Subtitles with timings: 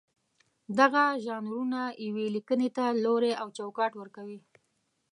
[0.79, 4.39] دغه ژانرونه یوې لیکنې ته لوری او چوکاټ ورکوي.